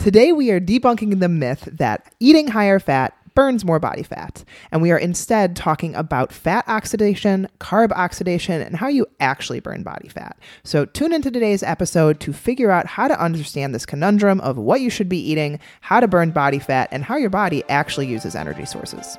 [0.00, 4.44] Today, we are debunking the myth that eating higher fat burns more body fat.
[4.72, 9.82] And we are instead talking about fat oxidation, carb oxidation, and how you actually burn
[9.82, 10.38] body fat.
[10.64, 14.80] So tune into today's episode to figure out how to understand this conundrum of what
[14.80, 18.34] you should be eating, how to burn body fat, and how your body actually uses
[18.34, 19.18] energy sources.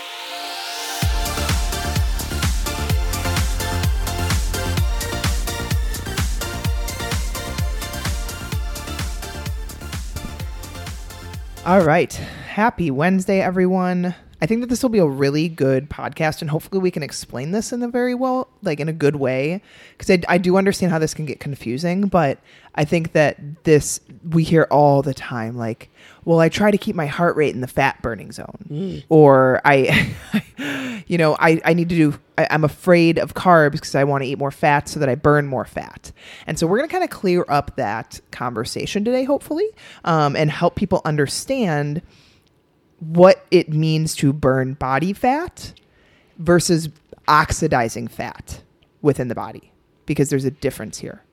[11.63, 12.11] All right.
[12.11, 14.15] Happy Wednesday, everyone.
[14.41, 17.51] I think that this will be a really good podcast, and hopefully, we can explain
[17.51, 19.61] this in a very well, like in a good way.
[19.95, 22.39] Because I, I do understand how this can get confusing, but
[22.73, 23.99] I think that this
[24.31, 25.91] we hear all the time, like,
[26.25, 30.11] well, I try to keep my heart rate in the fat burning zone, or I,
[31.07, 32.19] you know, I, I need to do.
[32.39, 35.13] I, I'm afraid of carbs because I want to eat more fat so that I
[35.13, 36.11] burn more fat.
[36.47, 39.69] And so we're gonna kind of clear up that conversation today, hopefully,
[40.03, 42.01] um, and help people understand
[43.01, 45.73] what it means to burn body fat
[46.37, 46.89] versus
[47.27, 48.61] oxidizing fat
[49.01, 49.71] within the body
[50.05, 51.23] because there's a difference here.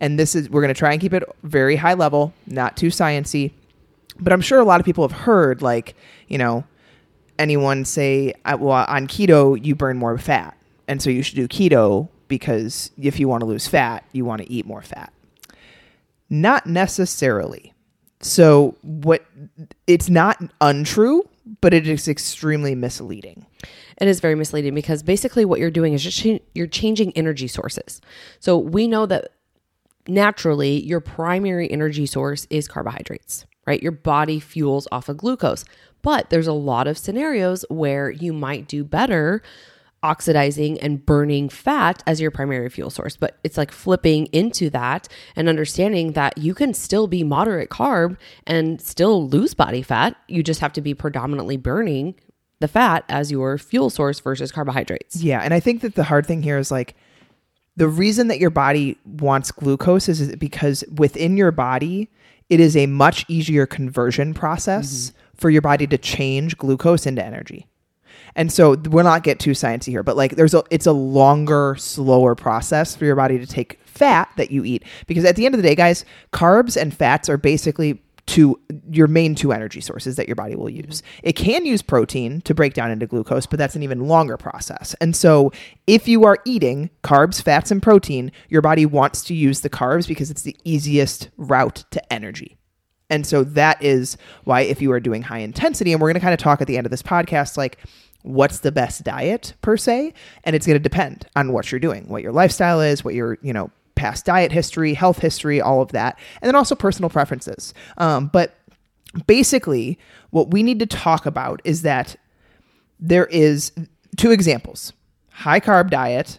[0.00, 2.88] And this is we're going to try and keep it very high level, not too
[2.88, 3.52] sciency,
[4.18, 5.94] but I'm sure a lot of people have heard like,
[6.28, 6.64] you know,
[7.38, 10.56] anyone say uh, well on keto you burn more fat.
[10.86, 14.42] And so you should do keto because if you want to lose fat, you want
[14.42, 15.12] to eat more fat.
[16.28, 17.74] Not necessarily.
[18.20, 19.24] So what
[19.86, 21.28] it's not untrue,
[21.60, 23.46] but it is extremely misleading.
[23.98, 28.00] It is very misleading because basically what you're doing is cha- you're changing energy sources.
[28.38, 29.32] So we know that
[30.06, 33.82] naturally your primary energy source is carbohydrates, right?
[33.82, 35.64] Your body fuels off of glucose.
[36.02, 39.42] But there's a lot of scenarios where you might do better
[40.02, 43.16] oxidizing and burning fat as your primary fuel source.
[43.16, 48.16] But it's like flipping into that and understanding that you can still be moderate carb
[48.46, 50.16] and still lose body fat.
[50.28, 52.14] You just have to be predominantly burning
[52.60, 55.16] the fat as your fuel source versus carbohydrates.
[55.16, 56.94] Yeah, and I think that the hard thing here is like
[57.76, 62.10] the reason that your body wants glucose is, is because within your body
[62.50, 65.18] it is a much easier conversion process mm-hmm.
[65.36, 67.66] for your body to change glucose into energy.
[68.34, 71.76] And so we'll not get too sciencey here, but like there's a it's a longer,
[71.78, 75.54] slower process for your body to take fat that you eat because at the end
[75.54, 80.14] of the day, guys, carbs and fats are basically two your main two energy sources
[80.16, 81.02] that your body will use.
[81.02, 81.28] Mm-hmm.
[81.28, 84.94] It can use protein to break down into glucose, but that's an even longer process.
[85.00, 85.52] And so
[85.86, 90.06] if you are eating carbs, fats and protein, your body wants to use the carbs
[90.06, 92.56] because it's the easiest route to energy.
[93.10, 96.20] And so that is why if you are doing high intensity and we're going to
[96.20, 97.78] kind of talk at the end of this podcast like
[98.22, 100.12] what's the best diet per se
[100.44, 103.38] and it's going to depend on what you're doing what your lifestyle is what your
[103.42, 103.70] you know
[104.00, 107.74] past diet history health history all of that and then also personal preferences.
[107.98, 108.54] Um, but
[109.26, 109.98] basically
[110.30, 112.16] what we need to talk about is that
[112.98, 113.72] there is
[114.16, 114.94] two examples.
[115.30, 116.38] High carb diet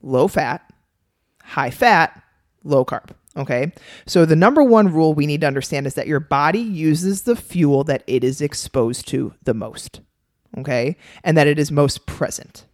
[0.00, 0.62] low fat
[1.42, 2.22] high fat
[2.62, 3.72] low carb okay?
[4.06, 7.34] So the number one rule we need to understand is that your body uses the
[7.34, 10.02] fuel that it is exposed to the most
[10.58, 10.96] okay?
[11.24, 12.64] And that it is most present.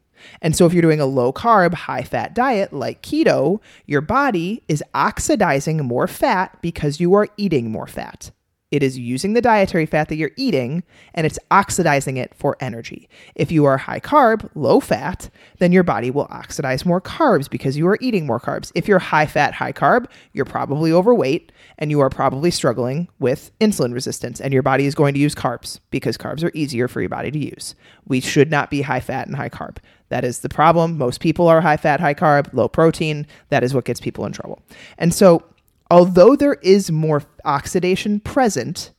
[0.43, 4.63] And so if you're doing a low carb, high fat diet like keto, your body
[4.69, 8.31] is oxidizing more fat because you are eating more fat.
[8.71, 10.83] It is using the dietary fat that you're eating
[11.15, 13.09] and it's oxidizing it for energy.
[13.35, 17.79] If you are high carb, low fat, then your body will oxidize more carbs because
[17.79, 18.71] you are eating more carbs.
[18.75, 23.51] If you're high fat, high carb, you're probably overweight and you are probably struggling with
[23.59, 27.01] insulin resistance and your body is going to use carbs because carbs are easier for
[27.01, 27.75] your body to use.
[28.07, 29.79] We should not be high fat and high carb.
[30.11, 30.99] That is the problem.
[30.99, 33.27] Most people are high fat, high carb, low protein.
[33.49, 34.61] That is what gets people in trouble.
[34.99, 35.43] And so
[35.91, 38.93] although there is more oxidation present,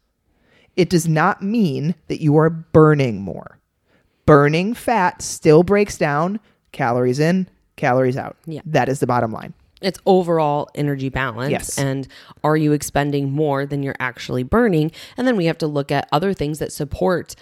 [0.76, 3.60] it does not mean that you are burning more.
[4.26, 6.40] Burning fat still breaks down
[6.72, 8.38] calories in, calories out.
[8.46, 8.62] Yeah.
[8.66, 9.54] That is the bottom line.
[9.82, 11.52] It's overall energy balance.
[11.52, 11.78] Yes.
[11.78, 12.08] And
[12.44, 14.92] are you expending more than you're actually burning?
[15.18, 17.36] And then we have to look at other things that support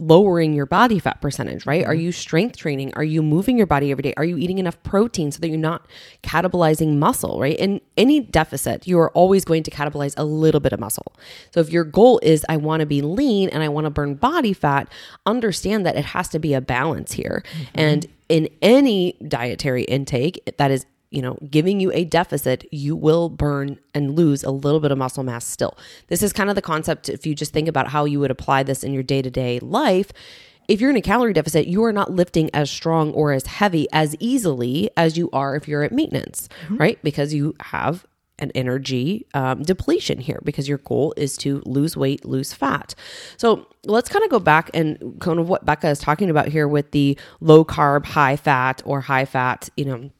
[0.00, 1.84] lowering your body fat percentage, right?
[1.84, 2.02] Are mm-hmm.
[2.02, 2.92] you strength training?
[2.94, 4.14] Are you moving your body every day?
[4.16, 5.86] Are you eating enough protein so that you're not
[6.22, 7.56] catabolizing muscle, right?
[7.56, 11.14] In any deficit, you are always going to catabolize a little bit of muscle.
[11.52, 14.14] So if your goal is I want to be lean and I want to burn
[14.16, 14.88] body fat,
[15.26, 17.44] understand that it has to be a balance here.
[17.52, 17.64] Mm-hmm.
[17.74, 23.28] And in any dietary intake that is you know, giving you a deficit, you will
[23.28, 25.78] burn and lose a little bit of muscle mass still.
[26.08, 28.64] This is kind of the concept if you just think about how you would apply
[28.64, 30.10] this in your day to day life.
[30.66, 33.86] If you're in a calorie deficit, you are not lifting as strong or as heavy
[33.92, 36.98] as easily as you are if you're at maintenance, right?
[37.02, 38.06] Because you have
[38.40, 42.94] an energy um, depletion here because your goal is to lose weight, lose fat.
[43.36, 46.66] So let's kind of go back and kind of what Becca is talking about here
[46.66, 50.10] with the low carb, high fat, or high fat, you know,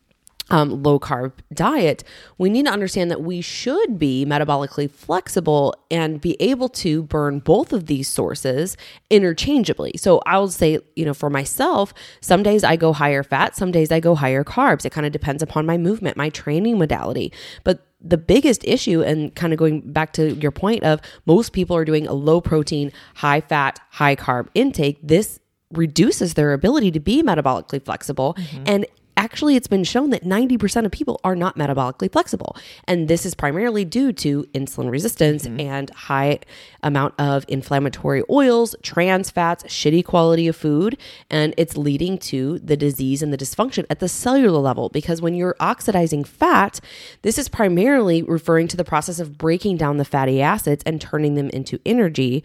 [0.55, 2.05] um, low carb diet,
[2.39, 7.41] we need to understand that we should be metabolically flexible and be able to burn
[7.41, 8.77] both of these sources
[9.11, 9.95] interchangeably.
[9.97, 13.91] So I'll say, you know, for myself, some days I go higher fat, some days
[13.91, 14.85] I go higher carbs.
[14.85, 17.33] It kind of depends upon my movement, my training modality.
[17.65, 21.75] But the biggest issue, and kind of going back to your point of most people
[21.75, 25.41] are doing a low protein, high fat, high carb intake, this
[25.73, 28.37] reduces their ability to be metabolically flexible
[28.67, 28.87] and
[29.25, 32.57] actually it's been shown that 90% of people are not metabolically flexible.
[32.87, 35.61] And this is primarily due to insulin resistance mm-hmm.
[35.61, 36.41] and high
[36.83, 40.99] amount of inflammatory oils trans fats shitty quality of food.
[41.31, 44.91] And it's leading to the disease and the dysfunction at the cellular level.
[44.91, 46.81] Because when you're oxidizing fat
[47.23, 51.35] this is primarily referring to the process of breaking down the fatty acids and turning
[51.35, 52.45] them into energy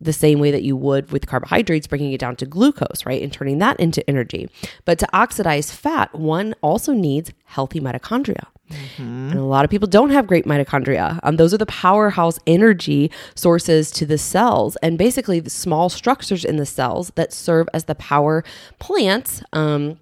[0.00, 3.22] the same way that you would with carbohydrates, bringing it down to glucose, right?
[3.22, 4.48] And turning that into energy.
[4.84, 8.46] But to oxidize fat, one also needs healthy mitochondria.
[8.98, 11.20] And a lot of people don't have great mitochondria.
[11.22, 16.44] Um, those are the powerhouse energy sources to the cells, and basically the small structures
[16.44, 18.44] in the cells that serve as the power
[18.78, 19.42] plants.
[19.52, 20.00] Um,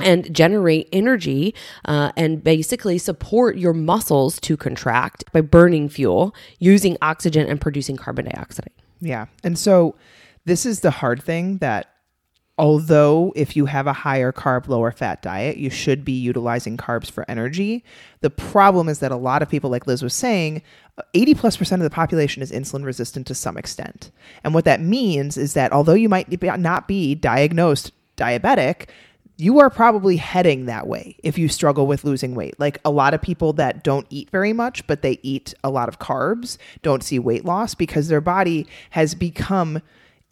[0.00, 1.52] and generate energy
[1.86, 7.96] uh, and basically support your muscles to contract by burning fuel, using oxygen, and producing
[7.96, 8.70] carbon dioxide.
[9.00, 9.26] Yeah.
[9.44, 9.94] And so
[10.44, 11.94] this is the hard thing that
[12.58, 17.10] although if you have a higher carb, lower fat diet, you should be utilizing carbs
[17.10, 17.84] for energy.
[18.20, 20.62] The problem is that a lot of people, like Liz was saying,
[21.14, 24.10] 80 plus percent of the population is insulin resistant to some extent.
[24.42, 28.88] And what that means is that although you might not be diagnosed diabetic,
[29.40, 32.58] you are probably heading that way if you struggle with losing weight.
[32.58, 35.88] Like a lot of people that don't eat very much, but they eat a lot
[35.88, 39.80] of carbs, don't see weight loss because their body has become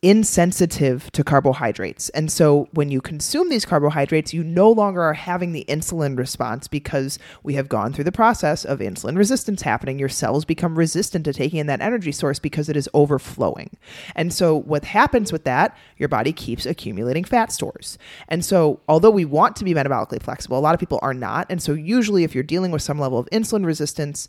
[0.07, 2.11] insensitive to carbohydrates.
[2.11, 6.69] And so when you consume these carbohydrates, you no longer are having the insulin response
[6.69, 9.99] because we have gone through the process of insulin resistance happening.
[9.99, 13.71] Your cells become resistant to taking in that energy source because it is overflowing.
[14.15, 17.99] And so what happens with that, your body keeps accumulating fat stores.
[18.29, 21.49] And so although we want to be metabolically flexible, a lot of people are not.
[21.51, 24.29] And so usually if you're dealing with some level of insulin resistance,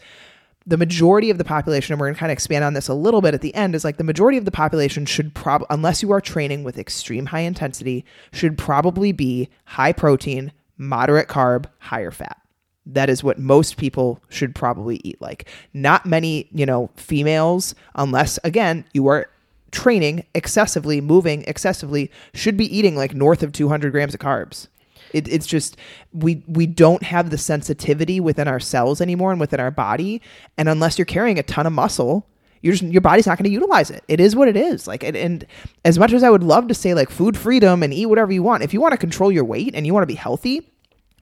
[0.67, 2.93] the majority of the population, and we're going to kind of expand on this a
[2.93, 6.03] little bit at the end, is like the majority of the population should prob, unless
[6.03, 8.03] you are training with extreme high intensity,
[8.33, 12.41] should probably be high protein, moderate carb, higher fat.
[12.85, 15.49] That is what most people should probably eat like.
[15.73, 19.29] Not many, you know, females, unless again, you are
[19.71, 24.67] training excessively, moving excessively, should be eating like north of 200 grams of carbs.
[25.13, 25.77] It, it's just
[26.13, 30.21] we we don't have the sensitivity within our cells anymore and within our body.
[30.57, 32.27] And unless you're carrying a ton of muscle,
[32.63, 34.03] just, your body's not going to utilize it.
[34.07, 34.87] It is what it is.
[34.87, 35.45] Like, and, and
[35.85, 38.43] as much as I would love to say like food freedom and eat whatever you
[38.43, 40.69] want, if you want to control your weight and you want to be healthy,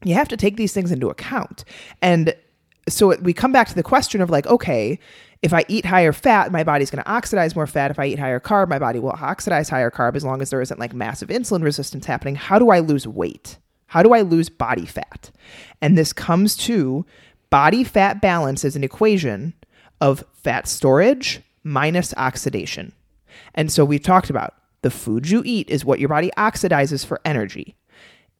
[0.04, 1.64] you have to take these things into account.
[2.02, 2.36] And
[2.88, 5.00] so it, we come back to the question of like, okay,
[5.42, 7.92] if I eat higher fat, my body's going to oxidize more fat.
[7.92, 10.62] If I eat higher carb, my body will oxidize higher carb as long as there
[10.62, 12.36] isn't like massive insulin resistance happening.
[12.36, 13.58] How do I lose weight?
[13.88, 15.32] How do I lose body fat?
[15.82, 17.06] And this comes to
[17.50, 19.54] body fat balance as an equation
[20.02, 22.94] of fat storage minus oxidation.
[23.54, 27.20] And so we've talked about the food you eat is what your body oxidizes for
[27.26, 27.76] energy.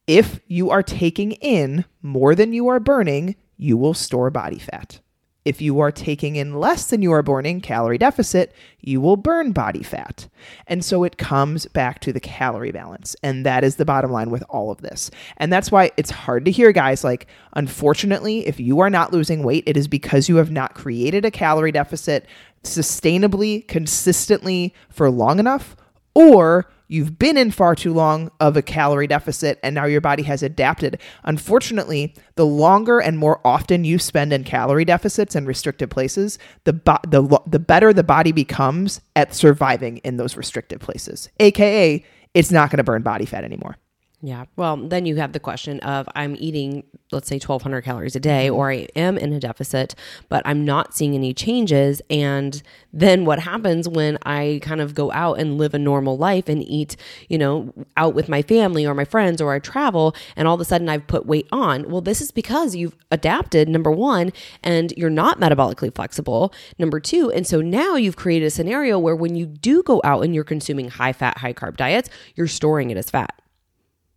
[0.06, 5.00] If you are taking in more than you are burning, you will store body fat.
[5.46, 9.52] If you are taking in less than you are burning, calorie deficit, you will burn
[9.52, 10.26] body fat.
[10.66, 13.14] And so it comes back to the calorie balance.
[13.22, 15.08] And that is the bottom line with all of this.
[15.36, 17.04] And that's why it's hard to hear, guys.
[17.04, 21.24] Like, unfortunately, if you are not losing weight, it is because you have not created
[21.24, 22.26] a calorie deficit
[22.64, 25.76] sustainably, consistently for long enough,
[26.12, 30.22] or you've been in far too long of a calorie deficit and now your body
[30.24, 31.00] has adapted.
[31.24, 36.72] Unfortunately, the longer and more often you spend in calorie deficits and restricted places, the
[36.72, 41.28] bo- the lo- the better the body becomes at surviving in those restricted places.
[41.40, 43.76] AKA, it's not going to burn body fat anymore.
[44.22, 44.46] Yeah.
[44.56, 48.48] Well, then you have the question of I'm eating, let's say, 1,200 calories a day,
[48.48, 49.94] or I am in a deficit,
[50.30, 52.00] but I'm not seeing any changes.
[52.08, 52.62] And
[52.94, 56.62] then what happens when I kind of go out and live a normal life and
[56.66, 56.96] eat,
[57.28, 60.62] you know, out with my family or my friends, or I travel, and all of
[60.62, 61.90] a sudden I've put weight on?
[61.90, 64.32] Well, this is because you've adapted, number one,
[64.62, 67.30] and you're not metabolically flexible, number two.
[67.30, 70.42] And so now you've created a scenario where when you do go out and you're
[70.42, 73.42] consuming high fat, high carb diets, you're storing it as fat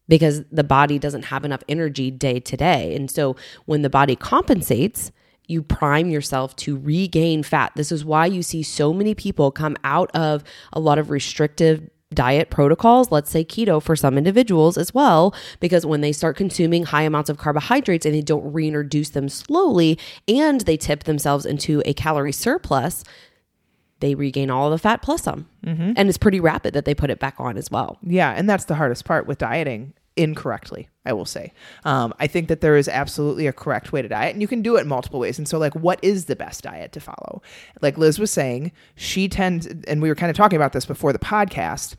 [0.09, 2.93] because the body doesn't have enough energy day to day.
[2.95, 5.13] And so when the body compensates,
[5.47, 7.71] you prime yourself to regain fat.
[7.75, 11.89] This is why you see so many people come out of a lot of restrictive
[12.13, 16.83] diet protocols, let's say keto for some individuals as well, because when they start consuming
[16.83, 19.97] high amounts of carbohydrates and they don't reintroduce them slowly
[20.27, 23.03] and they tip themselves into a calorie surplus,
[23.99, 25.47] they regain all the fat plus some.
[25.63, 25.93] Mm-hmm.
[25.95, 27.97] And it's pretty rapid that they put it back on as well.
[28.01, 31.53] Yeah, and that's the hardest part with dieting incorrectly, I will say.
[31.85, 34.61] Um, I think that there is absolutely a correct way to diet, and you can
[34.61, 35.37] do it multiple ways.
[35.37, 37.41] And so, like, what is the best diet to follow?
[37.81, 41.13] Like Liz was saying, she tends, and we were kind of talking about this before
[41.13, 41.95] the podcast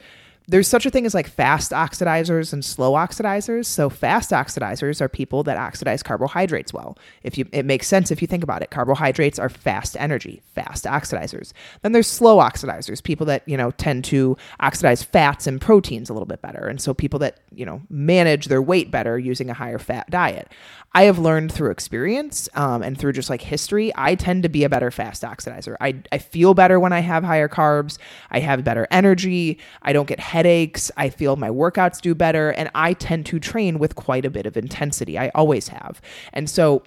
[0.50, 3.66] there's such a thing as like fast oxidizers and slow oxidizers.
[3.66, 6.99] So fast oxidizers are people that oxidize carbohydrates well.
[7.23, 8.71] If you it makes sense if you think about it.
[8.71, 11.52] Carbohydrates are fast energy, fast oxidizers.
[11.83, 16.14] Then there's slow oxidizers, people that, you know, tend to oxidize fats and proteins a
[16.14, 16.66] little bit better.
[16.66, 20.50] And so people that, you know, manage their weight better using a higher fat diet.
[20.92, 24.64] I have learned through experience um, and through just like history, I tend to be
[24.64, 25.76] a better fast oxidizer.
[25.80, 27.99] I, I feel better when I have higher carbs.
[28.28, 29.59] I have better energy.
[29.83, 30.90] I don't get headaches.
[30.97, 32.50] I feel my workouts do better.
[32.50, 35.18] And I tend to train with quite a bit of intensity.
[35.18, 36.00] I always have.
[36.32, 36.82] And so,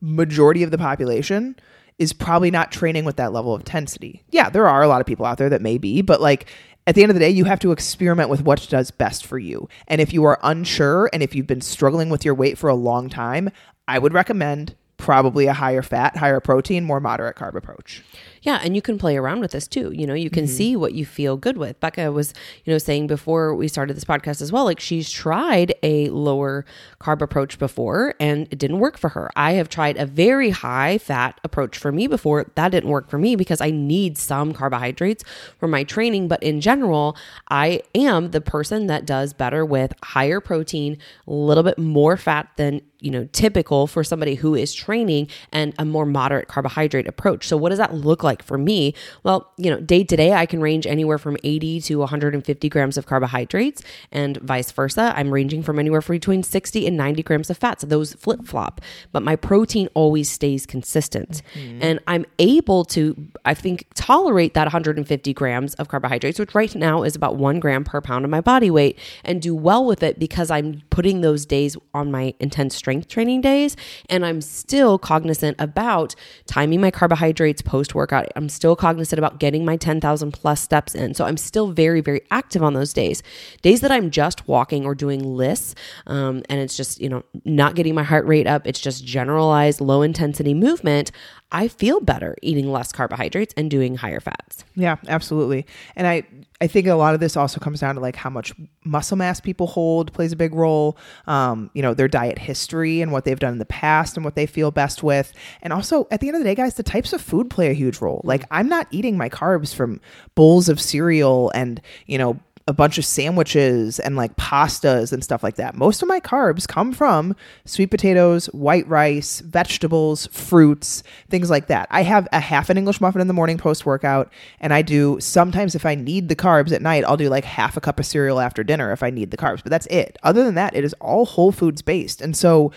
[0.00, 1.54] majority of the population
[1.98, 4.24] is probably not training with that level of intensity.
[4.30, 6.46] Yeah, there are a lot of people out there that may be, but like
[6.88, 9.38] at the end of the day, you have to experiment with what does best for
[9.38, 9.68] you.
[9.86, 12.74] And if you are unsure and if you've been struggling with your weight for a
[12.74, 13.50] long time,
[13.86, 18.02] I would recommend probably a higher fat, higher protein, more moderate carb approach.
[18.42, 19.92] Yeah, and you can play around with this too.
[19.92, 20.54] You know, you can mm-hmm.
[20.54, 21.78] see what you feel good with.
[21.80, 22.32] Becca was,
[22.64, 26.64] you know, saying before we started this podcast as well, like she's tried a lower
[27.00, 29.30] carb approach before and it didn't work for her.
[29.36, 32.50] I have tried a very high fat approach for me before.
[32.54, 35.22] That didn't work for me because I need some carbohydrates
[35.58, 37.16] for my training, but in general,
[37.48, 42.48] I am the person that does better with higher protein, a little bit more fat
[42.56, 47.48] than you know typical for somebody who is training and a more moderate carbohydrate approach
[47.48, 50.46] so what does that look like for me well you know day to day i
[50.46, 53.82] can range anywhere from 80 to 150 grams of carbohydrates
[54.12, 57.80] and vice versa i'm ranging from anywhere from between 60 and 90 grams of fat
[57.80, 58.80] so those flip flop
[59.12, 61.82] but my protein always stays consistent mm-hmm.
[61.82, 67.02] and i'm able to i think tolerate that 150 grams of carbohydrates which right now
[67.02, 70.18] is about one gram per pound of my body weight and do well with it
[70.18, 73.76] because i'm putting those days on my intense strength training days.
[74.08, 76.14] And I'm still cognizant about
[76.46, 78.19] timing my carbohydrates post workout.
[78.36, 81.14] I'm still cognizant about getting my 10,000 plus steps in.
[81.14, 83.22] So I'm still very, very active on those days.
[83.62, 85.74] Days that I'm just walking or doing lists,
[86.06, 89.80] um, and it's just, you know, not getting my heart rate up, it's just generalized
[89.80, 91.10] low intensity movement.
[91.52, 94.64] I feel better eating less carbohydrates and doing higher fats.
[94.76, 95.66] Yeah, absolutely.
[95.96, 96.22] And I
[96.60, 98.52] I think a lot of this also comes down to like how much
[98.84, 100.96] muscle mass people hold plays a big role.
[101.26, 104.36] Um, you know, their diet history and what they've done in the past and what
[104.36, 105.32] they feel best with.
[105.62, 107.72] And also at the end of the day, guys, the types of food play a
[107.72, 108.20] huge role.
[108.24, 110.00] Like I'm not eating my carbs from
[110.34, 112.38] bowls of cereal and, you know,
[112.70, 115.74] a bunch of sandwiches and like pastas and stuff like that.
[115.74, 117.34] Most of my carbs come from
[117.64, 121.88] sweet potatoes, white rice, vegetables, fruits, things like that.
[121.90, 125.18] I have a half an English muffin in the morning post workout, and I do
[125.18, 128.06] sometimes if I need the carbs at night, I'll do like half a cup of
[128.06, 130.16] cereal after dinner if I need the carbs, but that's it.
[130.22, 132.20] Other than that, it is all whole foods based.
[132.20, 132.70] And so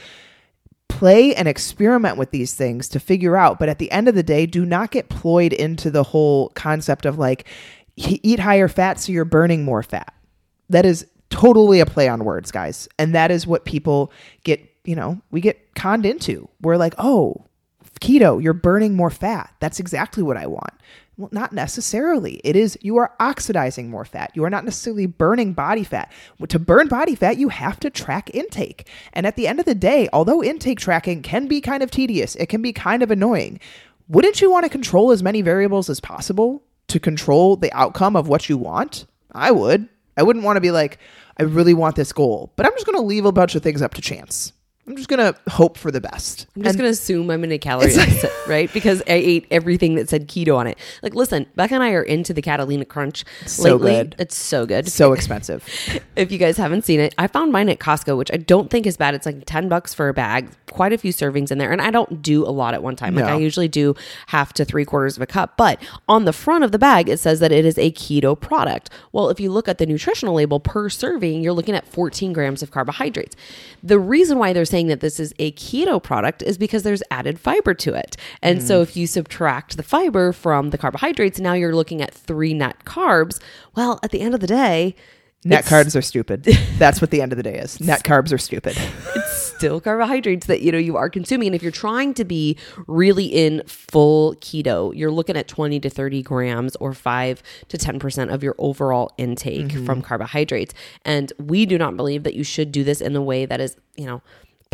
[0.87, 4.23] play and experiment with these things to figure out, but at the end of the
[4.23, 7.45] day, do not get ployed into the whole concept of like,
[7.95, 10.13] eat higher fat so you're burning more fat.
[10.69, 12.87] That is totally a play on words, guys.
[12.99, 14.11] And that is what people
[14.43, 16.47] get, you know, we get conned into.
[16.61, 17.45] We're like, oh,
[17.99, 19.53] keto, you're burning more fat.
[19.59, 20.73] That's exactly what I want.
[21.17, 22.41] Well, not necessarily.
[22.43, 24.31] It is you are oxidizing more fat.
[24.33, 26.11] You are not necessarily burning body fat.
[26.47, 28.89] To burn body fat, you have to track intake.
[29.13, 32.35] And at the end of the day, although intake tracking can be kind of tedious,
[32.35, 33.59] it can be kind of annoying.
[34.07, 36.63] Wouldn't you want to control as many variables as possible?
[36.93, 39.05] To control the outcome of what you want.
[39.31, 39.89] I would.
[40.15, 40.99] I wouldn't want to be like,
[41.37, 43.81] I really want this goal, but I'm just going to leave a bunch of things
[43.81, 44.53] up to chance.
[44.85, 46.45] I'm just going to hope for the best.
[46.57, 48.71] I'm just going to assume I'm in a calorie deficit, right?
[48.73, 50.77] Because I ate everything that said keto on it.
[51.01, 53.91] Like, listen, Becca and I are into the Catalina Crunch So lately.
[53.91, 54.15] good.
[54.19, 54.89] It's so good.
[54.89, 55.65] So expensive.
[56.17, 58.85] if you guys haven't seen it, I found mine at Costco, which I don't think
[58.85, 59.15] is bad.
[59.15, 61.71] It's like 10 bucks for a bag, quite a few servings in there.
[61.71, 63.15] And I don't do a lot at one time.
[63.15, 63.33] Like No.
[63.35, 63.95] I usually do
[64.27, 65.55] half to three quarters of a cup.
[65.55, 68.89] But on the front of the bag, it says that it is a keto product.
[69.13, 72.61] Well, if you look at the nutritional label per serving, you're looking at 14 grams
[72.61, 73.37] of carbohydrates.
[73.81, 77.39] The reason why they're saying that this is a keto product is because there's added
[77.39, 78.17] fiber to it.
[78.41, 82.55] And so if you subtract the fiber from the carbohydrates, now you're looking at three
[82.55, 83.39] net carbs.
[83.75, 84.95] Well, at the end of the day,
[85.45, 86.43] Net it's- carbs are stupid.
[86.77, 87.79] That's what the end of the day is.
[87.79, 88.77] Net carbs are stupid.
[89.15, 92.57] It's still carbohydrates that you know you are consuming and if you're trying to be
[92.87, 98.33] really in full keto you're looking at 20 to 30 grams or 5 to 10%
[98.33, 99.85] of your overall intake mm-hmm.
[99.85, 100.73] from carbohydrates
[101.05, 103.77] and we do not believe that you should do this in a way that is
[103.95, 104.21] you know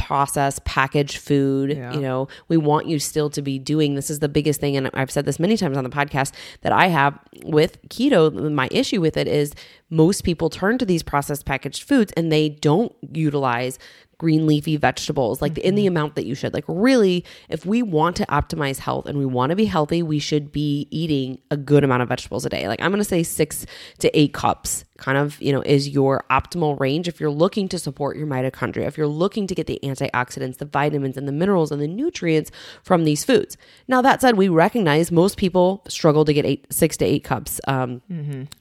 [0.09, 1.93] processed packaged food Yeah.
[1.93, 4.89] you know we want you still to be doing this is the biggest thing and
[4.95, 7.13] i've said this many times on the podcast that i have
[7.43, 9.53] with keto my issue with it is
[9.91, 13.77] most people turn to these processed packaged foods and they don't utilize
[14.19, 16.53] green leafy vegetables like in the amount that you should.
[16.53, 20.19] Like really if we want to optimize health and we want to be healthy we
[20.19, 22.67] should be eating a good amount of vegetables a day.
[22.67, 23.65] Like i'm going to say 6
[23.99, 27.07] to 8 cups kind of you know is your optimal range.
[27.07, 30.65] If you're looking to support your mitochondria if you're looking to get the antioxidants the
[30.65, 32.51] vitamins and the minerals and the nutrients
[32.83, 33.57] from these foods.
[33.87, 37.61] Now that said we recognize most people struggle to get eight six to eight cups
[37.67, 38.01] um,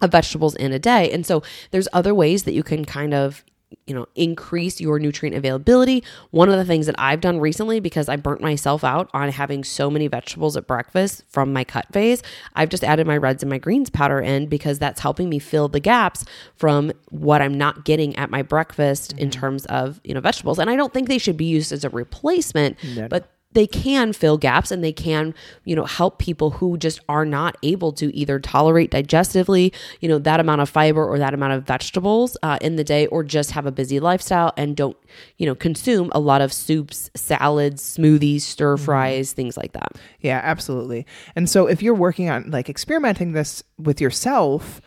[0.00, 1.10] of vegetables in a day.
[1.10, 3.44] And so there's other ways that you can kind of
[3.88, 6.04] you know increase your nutrient availability.
[6.30, 9.64] One of the things that i've done recently because i burnt myself out on having
[9.64, 12.22] so many vegetables at breakfast from my cut phase
[12.54, 15.68] i've just added my reds and my greens powder in because that's helping me fill
[15.68, 16.24] the gaps
[16.56, 19.40] from what i'm not getting at my breakfast in mm-hmm.
[19.40, 20.58] terms of you know vegetables.
[20.58, 22.76] And i don't think they should be used as a replacement
[23.08, 27.24] but they can fill gaps and they can you know help people who just are
[27.24, 31.52] not able to either tolerate digestively you know that amount of fiber or that amount
[31.52, 34.96] of vegetables uh, in the day or just have a busy lifestyle and don't
[35.36, 40.40] you know consume a lot of soups salads smoothies stir fries things like that Yeah,
[40.42, 41.06] absolutely.
[41.36, 44.80] And so if you're working on like experimenting this with yourself,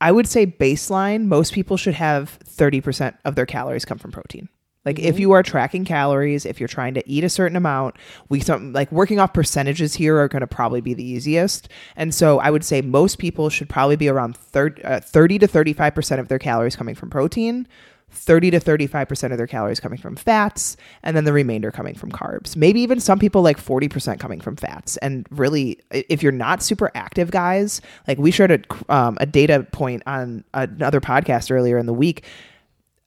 [0.00, 4.48] I would say baseline, most people should have 30% of their calories come from protein.
[4.88, 7.96] Like if you are tracking calories, if you're trying to eat a certain amount,
[8.30, 11.68] we some like working off percentages here are going to probably be the easiest.
[11.94, 15.46] And so I would say most people should probably be around 30, uh, 30 to
[15.46, 17.68] 35% of their calories coming from protein.
[18.12, 22.10] 30 to 35% of their calories coming from fats and then the remainder coming from
[22.10, 22.56] carbs.
[22.56, 24.96] Maybe even some people like 40% coming from fats.
[24.96, 29.66] And really if you're not super active guys, like we shared a um, a data
[29.70, 32.24] point on another podcast earlier in the week.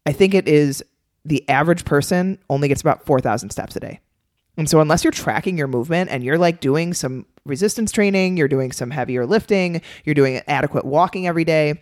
[0.06, 0.84] I think it is
[1.26, 4.00] the average person only gets about 4,000 steps a day.
[4.58, 8.48] And so, unless you're tracking your movement and you're like doing some resistance training, you're
[8.48, 11.82] doing some heavier lifting, you're doing adequate walking every day,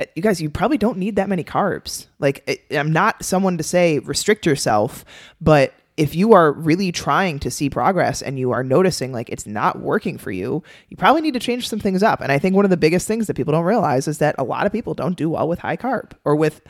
[0.00, 2.06] uh, you guys, you probably don't need that many carbs.
[2.18, 5.04] Like, it, I'm not someone to say restrict yourself,
[5.40, 9.46] but if you are really trying to see progress and you are noticing like it's
[9.46, 12.22] not working for you, you probably need to change some things up.
[12.22, 14.44] And I think one of the biggest things that people don't realize is that a
[14.44, 16.62] lot of people don't do well with high carb or with,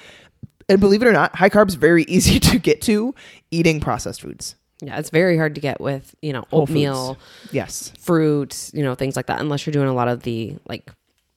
[0.68, 3.14] and believe it or not, high carbs very easy to get to
[3.51, 4.55] eating processed foods.
[4.83, 6.70] yeah it's very hard to get with you know Whole foods.
[6.70, 7.18] oatmeal
[7.53, 7.92] Yes.
[7.99, 10.90] fruit, you know, things like that, unless you're doing a lot of the like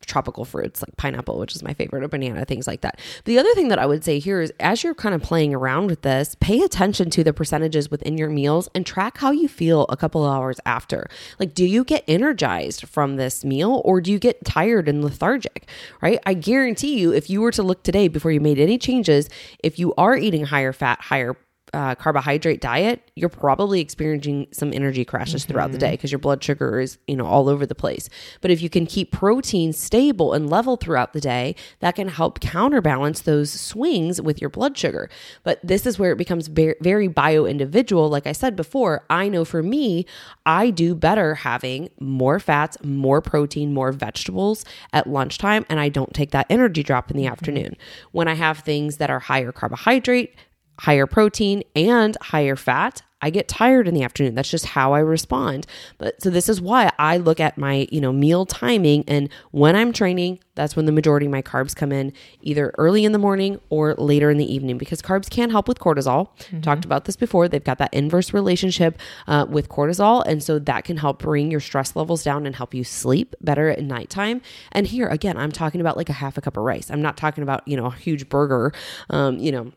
[0.05, 2.99] tropical fruits like pineapple, which is my favorite, or banana, things like that.
[3.25, 5.87] The other thing that I would say here is as you're kind of playing around
[5.87, 9.85] with this, pay attention to the percentages within your meals and track how you feel
[9.89, 11.07] a couple hours after.
[11.39, 15.67] Like, do you get energized from this meal or do you get tired and lethargic,
[16.01, 16.19] right?
[16.25, 19.29] I guarantee you, if you were to look today before you made any changes,
[19.63, 21.35] if you are eating higher fat, higher
[21.73, 26.43] uh, carbohydrate diet, you're probably experiencing some energy crashes throughout the day because your blood
[26.43, 28.09] sugar is, you know, all over the place.
[28.41, 32.39] But if you can keep protein stable and level throughout the day, that can help
[32.39, 35.09] counterbalance those swings with your blood sugar.
[35.43, 38.07] But this is where it becomes very, very bio individual.
[38.07, 40.05] Like I said before, I know for me,
[40.45, 46.13] I do better having more fats, more protein, more vegetables at lunchtime, and I don't
[46.13, 47.75] take that energy drop in the afternoon.
[48.11, 50.35] When I have things that are higher carbohydrate,
[50.83, 54.35] higher protein and higher fat, I get tired in the afternoon.
[54.35, 55.65] That's just how I respond.
[55.97, 59.77] But so this is why I look at my, you know, meal timing and when
[59.77, 63.17] I'm training, that's when the majority of my carbs come in, either early in the
[63.17, 66.27] morning or later in the evening, because carbs can help with cortisol.
[66.37, 66.61] Mm-hmm.
[66.61, 67.47] Talked about this before.
[67.47, 70.21] They've got that inverse relationship uh, with cortisol.
[70.25, 73.69] And so that can help bring your stress levels down and help you sleep better
[73.69, 74.41] at nighttime.
[74.73, 76.91] And here, again, I'm talking about like a half a cup of rice.
[76.91, 78.73] I'm not talking about, you know, a huge burger,
[79.09, 79.71] um, you know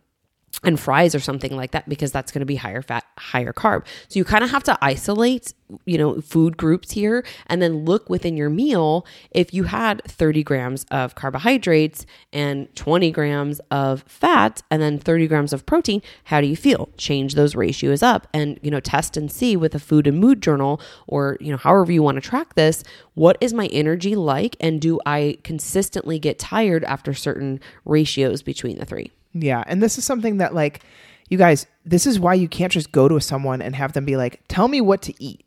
[0.66, 3.86] and fries or something like that because that's going to be higher fat, higher carb.
[4.08, 8.10] So you kind of have to isolate, you know, food groups here and then look
[8.10, 14.62] within your meal if you had 30 grams of carbohydrates and 20 grams of fat
[14.68, 16.88] and then 30 grams of protein, how do you feel?
[16.96, 20.42] Change those ratios up and, you know, test and see with a food and mood
[20.42, 22.82] journal or, you know, however you want to track this,
[23.14, 28.78] what is my energy like and do I consistently get tired after certain ratios between
[28.78, 29.12] the three?
[29.42, 29.64] Yeah.
[29.66, 30.80] And this is something that, like,
[31.28, 34.16] you guys, this is why you can't just go to someone and have them be
[34.16, 35.45] like, tell me what to eat.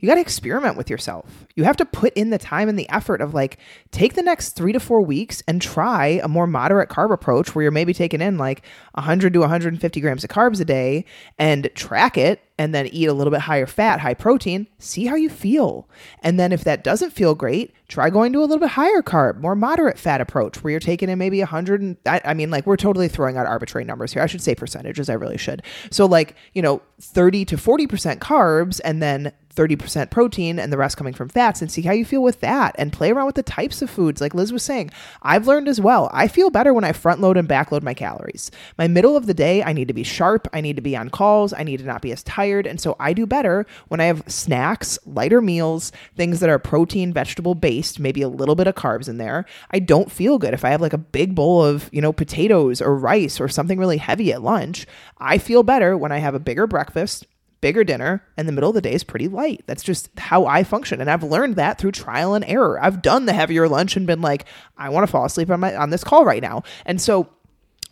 [0.00, 1.46] You got to experiment with yourself.
[1.54, 3.58] You have to put in the time and the effort of like,
[3.90, 7.62] take the next three to four weeks and try a more moderate carb approach where
[7.62, 11.04] you're maybe taking in like 100 to 150 grams of carbs a day
[11.38, 15.14] and track it and then eat a little bit higher fat, high protein, see how
[15.14, 15.88] you feel.
[16.22, 19.38] And then if that doesn't feel great, try going to a little bit higher carb,
[19.38, 22.66] more moderate fat approach where you're taking in maybe 100 and I, I mean like
[22.66, 24.22] we're totally throwing out arbitrary numbers here.
[24.22, 25.62] I should say percentages, I really should.
[25.90, 30.96] So like, you know, 30 to 40% carbs and then 30% protein and the rest
[30.96, 33.42] coming from fats and see how you feel with that and play around with the
[33.42, 34.90] types of foods like Liz was saying.
[35.22, 36.10] I've learned as well.
[36.12, 38.50] I feel better when I front load and back load my calories.
[38.78, 41.10] My middle of the day, I need to be sharp, I need to be on
[41.10, 42.66] calls, I need to not be as tired.
[42.66, 47.12] And so I do better when I have snacks, lighter meals, things that are protein,
[47.12, 49.44] vegetable based, maybe a little bit of carbs in there.
[49.70, 52.80] I don't feel good if I have like a big bowl of, you know, potatoes
[52.80, 54.86] or rice or something really heavy at lunch.
[55.18, 57.26] I feel better when I have a bigger breakfast,
[57.60, 59.62] bigger dinner and the middle of the day is pretty light.
[59.66, 61.00] That's just how I function.
[61.00, 62.82] And I've learned that through trial and error.
[62.82, 64.46] I've done the heavier lunch and been like,
[64.76, 66.62] I want to fall asleep on my on this call right now.
[66.86, 67.28] And so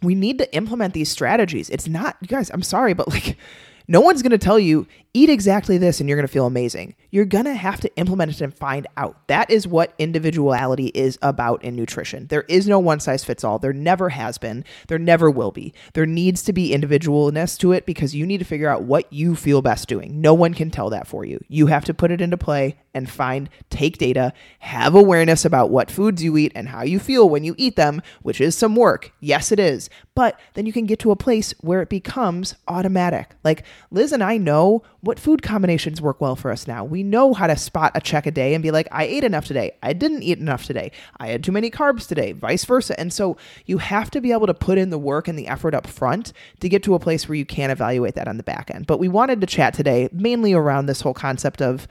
[0.02, 1.68] we need to implement these strategies.
[1.70, 3.36] It's not you guys, I'm sorry, but like
[3.88, 6.94] no one's going to tell you, eat exactly this and you're going to feel amazing.
[7.10, 9.26] You're going to have to implement it and find out.
[9.28, 12.26] That is what individuality is about in nutrition.
[12.26, 13.58] There is no one size fits all.
[13.58, 14.64] There never has been.
[14.88, 15.72] There never will be.
[15.94, 19.34] There needs to be individualness to it because you need to figure out what you
[19.34, 20.20] feel best doing.
[20.20, 21.40] No one can tell that for you.
[21.48, 25.90] You have to put it into play and find, take data, have awareness about what
[25.90, 29.12] foods you eat and how you feel when you eat them, which is some work.
[29.20, 29.88] Yes, it is.
[30.14, 33.36] But then you can get to a place where it becomes automatic.
[33.44, 36.84] Like Liz and I know what food combinations work well for us now.
[36.84, 39.46] We know how to spot a check a day and be like, I ate enough
[39.46, 39.76] today.
[39.80, 40.90] I didn't eat enough today.
[41.18, 42.98] I had too many carbs today, vice versa.
[42.98, 45.72] And so you have to be able to put in the work and the effort
[45.72, 48.72] up front to get to a place where you can evaluate that on the back
[48.74, 48.88] end.
[48.88, 51.86] But we wanted to chat today mainly around this whole concept of,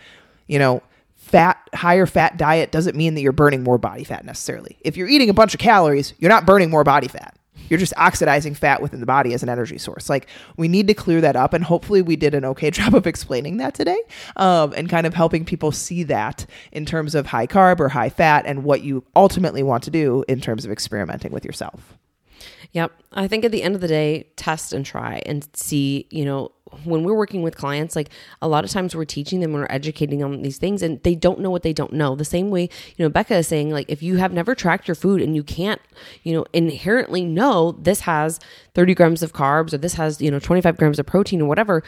[0.48, 0.84] you know,
[1.28, 4.78] fat higher fat diet doesn't mean that you're burning more body fat necessarily.
[4.82, 7.38] If you're eating a bunch of calories, you're not burning more body fat.
[7.70, 10.10] You're just oxidizing fat within the body as an energy source.
[10.10, 13.06] Like we need to clear that up, and hopefully we did an okay job of
[13.06, 14.02] explaining that today,
[14.38, 18.10] um, and kind of helping people see that in terms of high carb or high
[18.10, 21.98] fat, and what you ultimately want to do in terms of experimenting with yourself.
[22.74, 22.92] Yep.
[23.14, 26.52] I think at the end of the day, test and try and see, you know,
[26.84, 28.10] when we're working with clients, like
[28.42, 31.16] a lot of times we're teaching them, we're educating them on these things and they
[31.16, 32.14] don't know what they don't know.
[32.16, 34.96] The same way, you know, Becca is saying, like, if you have never tracked your
[34.96, 35.82] food and you can't,
[36.24, 38.40] you know, inherently know this has
[38.74, 41.84] 30 grams of carbs or this has, you know, 25 grams of protein or whatever,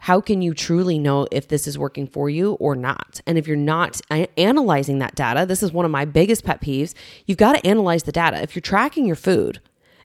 [0.00, 3.20] how can you truly know if this is working for you or not?
[3.26, 4.00] And if you're not
[4.36, 6.94] analyzing that data, this is one of my biggest pet peeves.
[7.26, 8.40] You've got to analyze the data.
[8.42, 9.60] If you're tracking your food,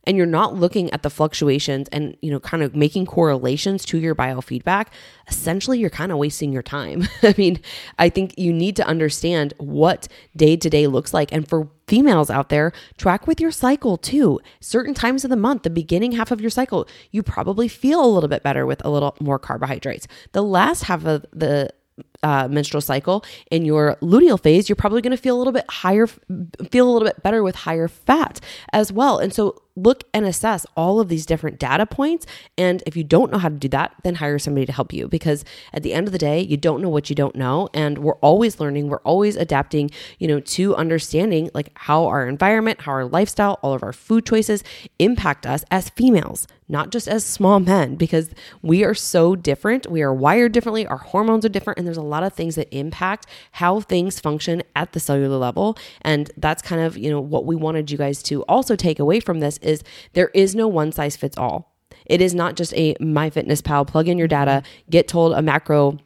[0.06, 3.98] and you're not looking at the fluctuations and you know kind of making correlations to
[3.98, 4.88] your biofeedback
[5.28, 7.08] essentially you're kind of wasting your time.
[7.24, 7.60] I mean
[8.00, 11.32] i think you need to understand what day to day looks like.
[11.32, 14.40] And for females out there track with your cycle too.
[14.60, 18.08] Certain times of the month the beginning half of your cycle you probably feel a
[18.08, 20.08] little bit better with a little more carbohydrates.
[20.32, 21.70] The last half of the
[22.24, 25.66] uh, menstrual cycle in your luteal phase, you're probably going to feel a little bit
[25.70, 28.40] higher, feel a little bit better with higher fat
[28.72, 29.20] as well.
[29.20, 32.26] And so look and assess all of these different data points.
[32.58, 35.08] And if you don't know how to do that, then hire somebody to help you
[35.08, 37.70] because at the end of the day, you don't know what you don't know.
[37.74, 42.82] And we're always learning, we're always adapting, you know, to understanding like how our environment,
[42.82, 44.64] how our lifestyle, all of our food choices
[45.00, 48.32] impact us as females, not just as small men, because
[48.62, 49.90] we are so different.
[49.90, 52.68] We are wired differently, our hormones are different, and there's a lot of things that
[52.76, 55.78] impact how things function at the cellular level.
[56.02, 59.22] And that's kind of, you know, what we wanted you guys to also take away
[59.22, 61.74] from this is there is no one size fits all.
[62.06, 66.00] It is not just a MyFitnessPal plug in your data, get told a macro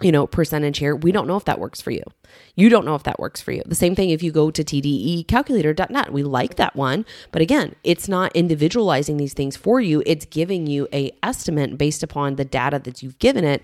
[0.00, 0.94] you know, percentage here.
[0.94, 2.02] We don't know if that works for you.
[2.54, 3.62] You don't know if that works for you.
[3.66, 6.12] The same thing if you go to tdeecalculator.net.
[6.12, 10.02] We like that one, but again, it's not individualizing these things for you.
[10.06, 13.62] It's giving you a estimate based upon the data that you've given it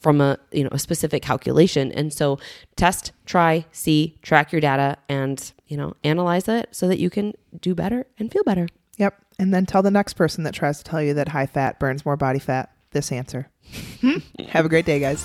[0.00, 1.92] from a, you know, a specific calculation.
[1.92, 2.38] And so
[2.76, 7.34] test, try, see, track your data and, you know, analyze it so that you can
[7.60, 8.68] do better and feel better.
[8.96, 9.20] Yep.
[9.38, 12.06] And then tell the next person that tries to tell you that high fat burns
[12.06, 13.50] more body fat this answer.
[14.00, 14.18] Hmm.
[14.48, 15.24] Have a great day, guys.